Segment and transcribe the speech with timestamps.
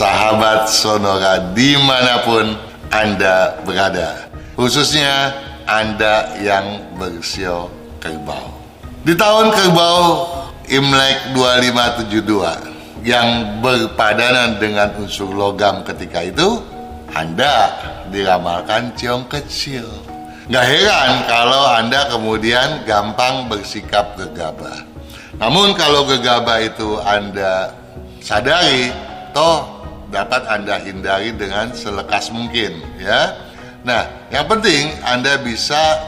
[0.00, 2.56] sahabat Sonora di mana pun
[2.88, 4.32] Anda berada.
[4.56, 5.36] Khususnya
[5.68, 7.68] Anda yang bersio
[8.00, 8.48] kerbau.
[9.04, 10.24] Di tahun kerbau
[10.72, 16.64] Imlek 2572 yang berpadanan dengan unsur logam ketika itu,
[17.12, 17.76] Anda
[18.08, 19.84] diramalkan ciong kecil.
[20.48, 24.80] Gak heran kalau Anda kemudian gampang bersikap gegabah.
[25.36, 27.72] Namun kalau gegabah itu Anda
[28.20, 28.92] sadari,
[29.32, 29.79] toh
[30.10, 33.34] dapat Anda hindari dengan selekas mungkin ya.
[33.86, 35.98] Nah, yang penting Anda bisa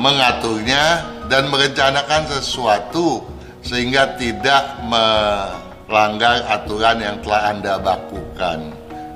[0.00, 3.20] mengaturnya dan merencanakan sesuatu
[3.62, 8.58] sehingga tidak melanggar aturan yang telah Anda bakukan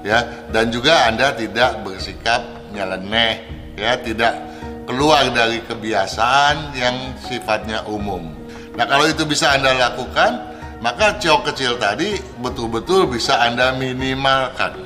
[0.05, 3.43] ya dan juga Anda tidak bersikap nyeleneh
[3.75, 4.47] ya tidak
[4.87, 6.95] keluar dari kebiasaan yang
[7.27, 8.31] sifatnya umum.
[8.79, 14.77] Nah, kalau itu bisa Anda lakukan, maka cok kecil tadi betul-betul bisa Anda minimalkan.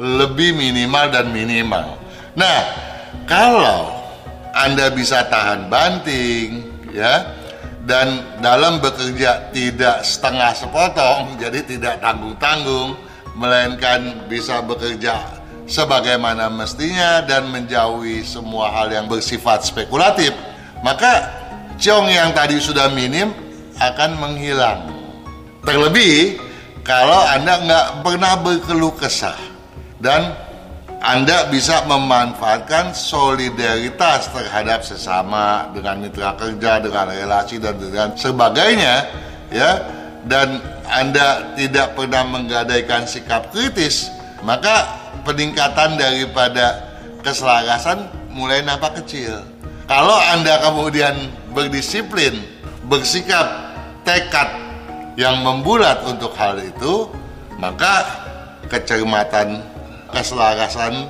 [0.00, 2.00] Lebih minimal dan minimal.
[2.32, 2.60] Nah,
[3.28, 3.92] kalau
[4.56, 7.36] Anda bisa tahan banting, ya,
[7.84, 12.96] dan dalam bekerja tidak setengah sepotong, jadi tidak tanggung-tanggung,
[13.36, 20.34] melainkan bisa bekerja sebagaimana mestinya dan menjauhi semua hal yang bersifat spekulatif,
[20.82, 21.30] maka
[21.78, 23.30] ciong yang tadi sudah minim
[23.78, 24.99] akan menghilang.
[25.64, 26.40] Terlebih
[26.80, 29.36] kalau Anda nggak pernah berkeluh kesah
[30.00, 30.32] dan
[31.00, 39.08] anda bisa memanfaatkan solidaritas terhadap sesama dengan mitra kerja, dengan relasi dan dengan sebagainya,
[39.48, 39.80] ya.
[40.28, 44.12] Dan Anda tidak pernah menggadaikan sikap kritis,
[44.44, 44.92] maka
[45.24, 46.84] peningkatan daripada
[47.24, 49.40] keselarasan mulai nampak kecil.
[49.88, 52.44] Kalau Anda kemudian berdisiplin,
[52.92, 53.72] bersikap
[54.04, 54.52] tekad
[55.18, 57.10] yang membulat untuk hal itu,
[57.58, 58.06] maka
[58.70, 59.62] kecermatan,
[60.10, 61.06] keselarasan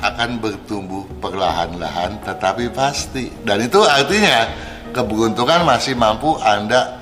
[0.00, 3.32] akan bertumbuh perlahan-lahan tetapi pasti.
[3.44, 4.48] Dan itu artinya
[4.92, 7.00] keberuntungan masih mampu Anda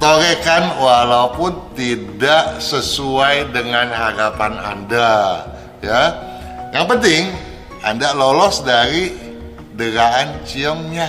[0.00, 5.44] torekan walaupun tidak sesuai dengan harapan Anda
[5.84, 6.12] ya
[6.72, 7.32] yang penting
[7.84, 9.12] anda lolos dari
[9.76, 11.08] deraan ciongnya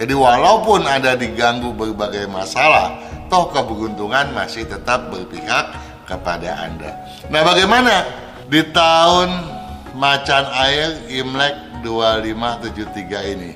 [0.00, 2.96] jadi walaupun anda diganggu berbagai masalah
[3.28, 5.72] toh keberuntungan masih tetap berpihak
[6.04, 6.92] kepada anda
[7.28, 8.04] nah bagaimana
[8.48, 9.28] di tahun
[9.96, 13.52] macan air Imlek 2573 ini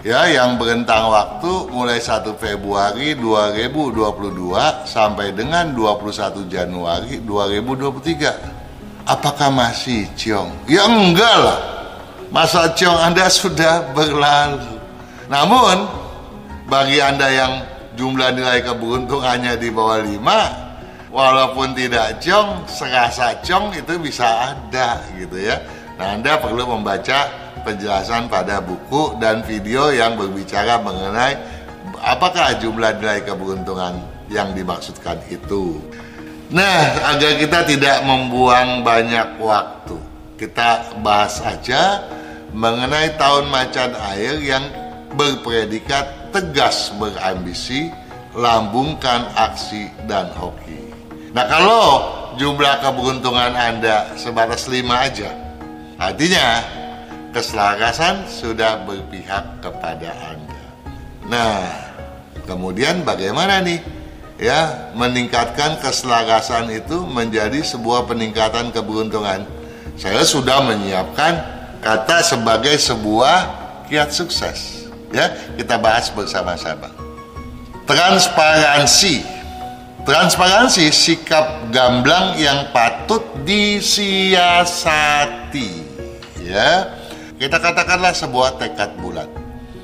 [0.00, 8.60] ya yang berentang waktu mulai 1 Februari 2022 sampai dengan 21 Januari 2023
[9.10, 10.70] apakah masih ciong?
[10.70, 11.60] Ya enggak lah.
[12.30, 14.78] Masa ciong Anda sudah berlalu.
[15.26, 15.90] Namun,
[16.70, 17.52] bagi Anda yang
[18.00, 25.36] jumlah nilai keberuntungannya di bawah 5, walaupun tidak ciong, serasa ciong itu bisa ada gitu
[25.36, 25.60] ya.
[26.00, 27.28] Nah, Anda perlu membaca
[27.60, 31.36] penjelasan pada buku dan video yang berbicara mengenai
[32.00, 34.00] apakah jumlah nilai keberuntungan
[34.32, 35.76] yang dimaksudkan itu.
[36.48, 40.00] Nah, agar kita tidak membuang banyak waktu,
[40.40, 42.00] kita bahas aja
[42.56, 44.64] mengenai tahun macan air yang
[45.14, 47.90] berpredikat tegas berambisi,
[48.34, 50.90] lambungkan aksi dan hoki.
[51.30, 51.84] Nah, kalau
[52.38, 55.30] jumlah keberuntungan Anda sebatas lima aja,
[55.98, 56.62] artinya
[57.30, 60.62] keselarasan sudah berpihak kepada Anda.
[61.30, 61.62] Nah,
[62.46, 64.00] kemudian bagaimana nih?
[64.40, 69.44] ya meningkatkan keselarasan itu menjadi sebuah peningkatan keberuntungan.
[70.00, 71.36] Saya sudah menyiapkan
[71.84, 73.36] kata sebagai sebuah
[73.92, 74.79] kiat sukses.
[75.10, 76.90] Ya, kita bahas bersama-sama.
[77.86, 79.26] Transparansi.
[80.06, 84.38] Transparansi sikap gamblang yang patut disiasati.
[86.40, 86.94] Ya.
[87.40, 89.40] Kita katakanlah sebuah tekad bulat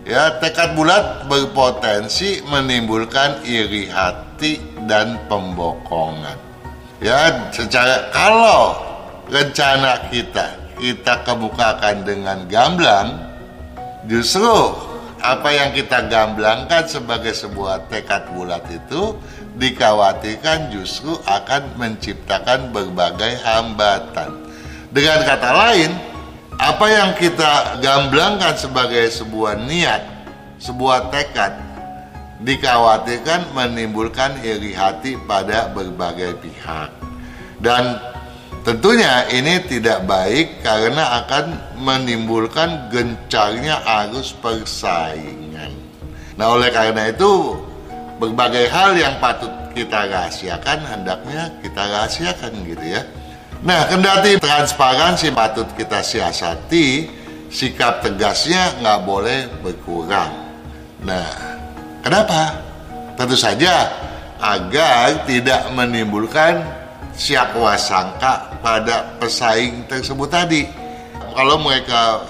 [0.06, 6.38] Ya, tekad bulat berpotensi menimbulkan iri hati dan pembokongan.
[7.02, 8.78] Ya, secara kalau
[9.26, 13.18] rencana kita kita kemukakan dengan gamblang,
[14.06, 14.78] justru
[15.26, 19.18] apa yang kita gamblangkan sebagai sebuah tekad bulat itu
[19.58, 24.46] dikhawatirkan justru akan menciptakan berbagai hambatan.
[24.94, 25.90] Dengan kata lain,
[26.62, 30.02] apa yang kita gamblangkan sebagai sebuah niat,
[30.62, 31.58] sebuah tekad,
[32.46, 36.94] dikhawatirkan menimbulkan iri hati pada berbagai pihak.
[37.58, 37.98] Dan
[38.66, 45.70] tentunya ini tidak baik karena akan menimbulkan gencarnya arus persaingan.
[46.34, 47.54] Nah, oleh karena itu,
[48.18, 53.06] berbagai hal yang patut kita rahasiakan hendaknya kita rahasiakan gitu ya.
[53.62, 57.06] Nah, kendati transparansi patut kita siasati,
[57.48, 60.32] sikap tegasnya nggak boleh berkurang.
[61.06, 61.28] Nah,
[62.02, 62.66] kenapa?
[63.14, 63.88] Tentu saja
[64.36, 66.60] agar tidak menimbulkan
[67.16, 70.68] siakwa sangka pada pesaing tersebut tadi.
[71.36, 72.24] Kalau mereka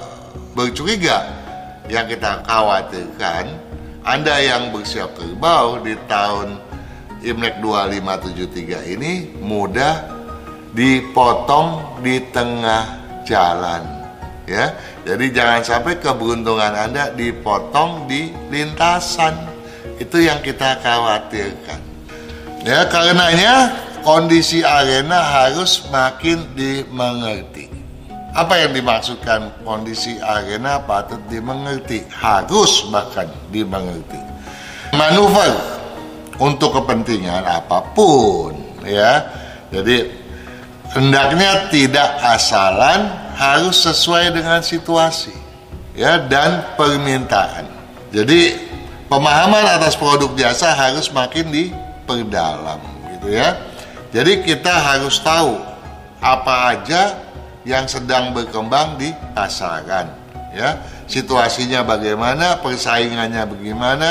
[0.54, 1.26] bercuriga,
[1.86, 3.46] yang kita khawatirkan,
[4.02, 6.58] Anda yang bersiap kerbau di tahun
[7.26, 10.06] Imlek 2573 ini mudah
[10.76, 12.86] dipotong di tengah
[13.26, 13.82] jalan
[14.46, 14.70] ya.
[15.02, 19.34] Jadi jangan sampai keberuntungan anda dipotong di lintasan.
[19.98, 21.80] Itu yang kita khawatirkan.
[22.62, 23.74] Ya karenanya
[24.06, 27.66] kondisi arena harus makin dimengerti
[28.36, 34.20] apa yang dimaksudkan kondisi arena patut dimengerti harus bahkan dimengerti
[34.94, 35.76] manuver
[36.40, 39.24] untuk kepentingan apa pun ya.
[39.72, 40.08] Jadi
[40.94, 45.34] hendaknya tidak asalan harus sesuai dengan situasi
[45.96, 47.66] ya dan permintaan.
[48.14, 48.56] Jadi
[49.10, 52.80] pemahaman atas produk jasa harus makin diperdalam
[53.16, 53.56] gitu ya.
[54.16, 55.60] Jadi kita harus tahu
[56.24, 57.20] apa aja
[57.68, 60.08] yang sedang berkembang di pasaran
[60.56, 60.80] ya.
[61.04, 64.08] Situasinya bagaimana, persaingannya bagaimana,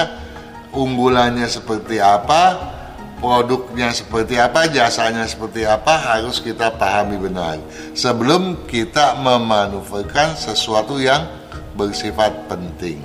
[0.77, 2.53] unggulannya seperti apa,
[3.17, 7.57] produknya seperti apa, jasanya seperti apa harus kita pahami benar
[7.97, 11.25] sebelum kita memanuverkan sesuatu yang
[11.73, 13.01] bersifat penting.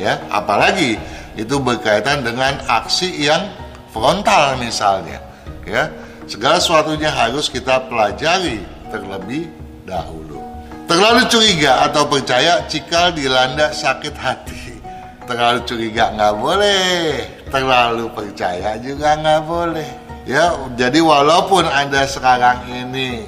[0.00, 0.96] Ya, apalagi
[1.36, 3.52] itu berkaitan dengan aksi yang
[3.92, 5.20] frontal misalnya.
[5.68, 5.92] Ya,
[6.28, 8.60] segala sesuatunya harus kita pelajari
[8.92, 9.48] terlebih
[9.88, 10.44] dahulu.
[10.84, 14.80] Terlalu curiga atau percaya cikal dilanda sakit hati.
[15.24, 17.28] Terlalu curiga nggak boleh.
[17.48, 19.90] Terlalu percaya juga nggak boleh.
[20.28, 23.24] Ya jadi walaupun anda sekarang ini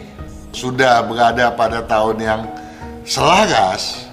[0.53, 2.41] sudah berada pada tahun yang
[3.05, 4.08] selaras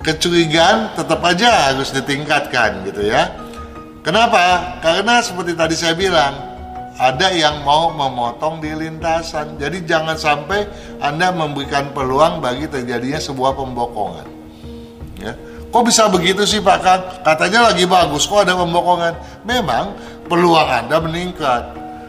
[0.00, 3.32] kecurigaan tetap aja harus ditingkatkan gitu ya.
[4.02, 4.76] Kenapa?
[4.82, 6.51] Karena seperti tadi saya bilang
[7.02, 10.70] ada yang mau memotong di lintasan jadi jangan sampai
[11.02, 14.26] anda memberikan peluang bagi terjadinya sebuah pembokongan
[15.18, 15.34] ya
[15.72, 17.00] Kok bisa begitu sih Pak Kang?
[17.24, 19.16] Katanya lagi bagus, kok ada pembokongan?
[19.48, 19.96] Memang
[20.28, 21.62] peluang Anda meningkat.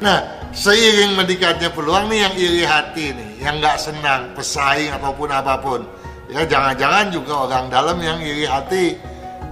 [0.04, 0.20] Nah,
[0.52, 5.80] seiring meningkatnya peluang nih yang iri hati nih, yang nggak senang, pesaing ataupun apa pun.
[6.28, 9.00] Ya jangan-jangan juga orang dalam yang iri hati,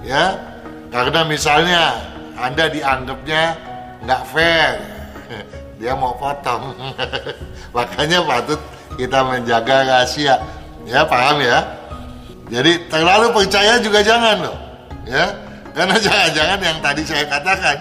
[0.04, 0.36] ya.
[0.92, 1.96] Karena misalnya
[2.36, 3.56] Anda dianggapnya
[4.04, 4.91] nggak fair,
[5.80, 6.76] dia mau potong.
[7.76, 8.60] Makanya patut
[8.96, 10.36] kita menjaga rahasia.
[10.86, 11.82] Ya paham ya?
[12.52, 14.58] Jadi terlalu percaya juga jangan loh,
[15.08, 15.32] ya.
[15.72, 17.76] Karena jangan-jangan yang tadi saya katakan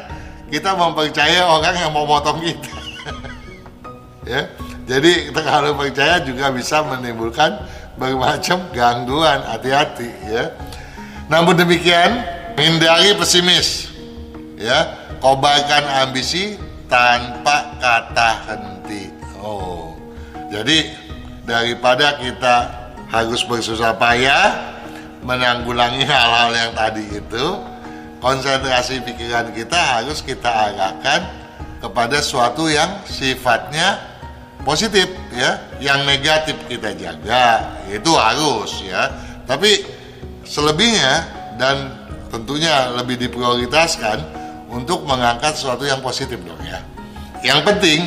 [0.48, 2.71] kita mempercayai orang yang mau motong kita,
[4.24, 4.47] ya.
[4.88, 7.59] Jadi terlalu percaya juga bisa menimbulkan
[8.00, 9.44] bermacam gangguan.
[9.44, 10.56] Hati-hati, ya.
[11.27, 12.24] Namun demikian,
[12.56, 13.92] hindari pesimis,
[14.56, 15.04] ya.
[15.19, 16.57] Kobarkan ambisi
[16.91, 19.07] tanpa kata henti.
[19.39, 19.95] Oh,
[20.51, 20.91] jadi
[21.47, 22.55] daripada kita
[23.07, 24.75] harus bersusah payah
[25.23, 27.45] menanggulangi hal-hal yang tadi itu
[28.19, 31.25] konsentrasi pikiran kita harus kita arahkan
[31.81, 33.97] kepada suatu yang sifatnya
[34.61, 39.09] positif ya yang negatif kita jaga itu harus ya
[39.49, 39.81] tapi
[40.45, 41.25] selebihnya
[41.57, 41.97] dan
[42.30, 44.41] tentunya lebih diprioritaskan
[44.71, 46.80] untuk mengangkat sesuatu yang positif dong ya.
[47.44, 47.99] Yang penting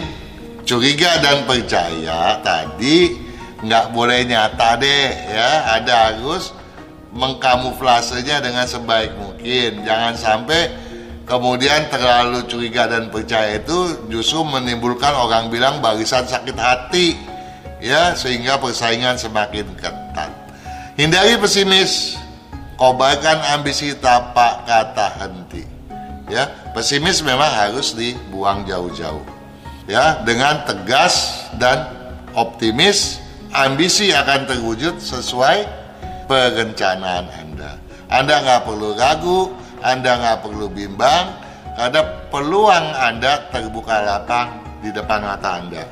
[0.64, 3.20] curiga dan percaya tadi
[3.60, 5.78] nggak boleh nyata deh ya.
[5.78, 6.56] Ada harus
[7.12, 9.84] mengkamuflasenya dengan sebaik mungkin.
[9.84, 10.72] Jangan sampai
[11.28, 17.14] kemudian terlalu curiga dan percaya itu justru menimbulkan orang bilang barisan sakit hati
[17.84, 20.32] ya sehingga persaingan semakin ketat.
[20.96, 22.16] Hindari pesimis.
[22.74, 25.73] Kobarkan ambisi tapak kata henti
[26.28, 29.24] ya pesimis memang harus dibuang jauh-jauh
[29.84, 31.88] ya dengan tegas dan
[32.34, 35.64] optimis ambisi akan terwujud sesuai
[36.26, 37.78] perencanaan Anda.
[38.10, 41.38] Anda nggak perlu ragu, Anda nggak perlu bimbang,
[41.78, 45.84] karena peluang Anda terbuka lapang di depan mata Anda.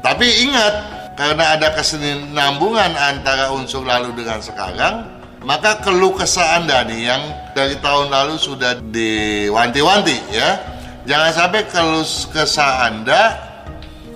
[0.00, 0.74] Tapi ingat,
[1.18, 7.22] karena ada kesinambungan antara unsur lalu dengan sekarang, maka keluh kesah Anda nih yang
[7.54, 10.58] dari tahun lalu sudah diwanti-wanti ya.
[11.06, 12.04] Jangan sampai keluh
[12.34, 13.38] kesah Anda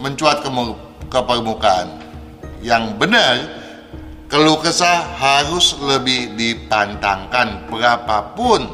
[0.03, 0.51] mencuat ke,
[1.09, 1.89] ke permukaan
[2.63, 3.43] yang benar,
[4.31, 8.67] keluh kesah harus lebih dipantangkan berapapun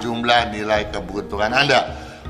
[0.00, 1.80] jumlah nilai keberuntungan Anda.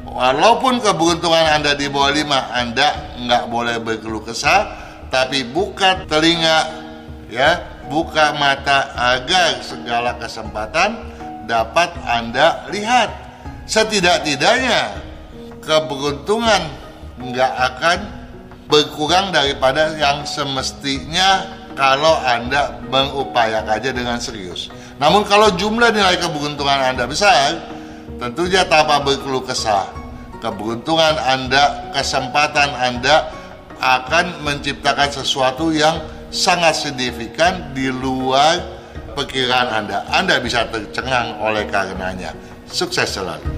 [0.04, 2.88] Walaupun keberuntungan Anda di bawah 5, Anda
[3.18, 4.70] nggak boleh berkeluh kesah,
[5.10, 6.70] tapi buka telinga
[7.26, 11.14] ya, buka mata agar segala kesempatan
[11.44, 13.10] dapat Anda lihat.
[13.64, 15.00] Setidak-tidaknya
[15.64, 16.62] keberuntungan
[17.16, 17.98] nggak akan
[18.68, 24.68] berkurang daripada yang semestinya kalau Anda mengupayakannya dengan serius.
[25.00, 27.56] Namun kalau jumlah nilai keberuntungan Anda besar,
[28.20, 29.90] tentunya tanpa berkeluh kesah,
[30.38, 33.32] keberuntungan Anda, kesempatan Anda
[33.78, 36.02] akan menciptakan sesuatu yang
[36.34, 38.58] sangat signifikan di luar
[39.14, 40.02] perkiraan Anda.
[40.10, 42.34] Anda bisa tercengang oleh karenanya.
[42.66, 43.53] Sukses selalu.